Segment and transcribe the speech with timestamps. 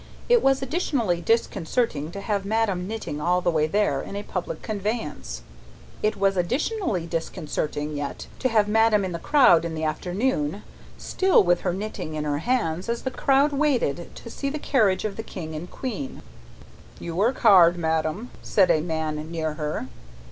[0.27, 4.63] It was additionally disconcerting to have madame knitting all the way there, in a public
[4.63, 5.43] conveyance;
[6.01, 10.63] it was additionally disconcerting yet, to have madame in the crowd in the afternoon,
[10.97, 15.05] still with her knitting in her hands as the crowd waited to see the carriage
[15.05, 16.23] of the King and Queen.
[16.99, 19.85] "You work hard, madame," said a man near her.